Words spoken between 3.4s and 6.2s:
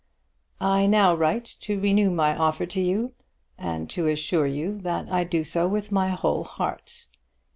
and to assure you that I do so with my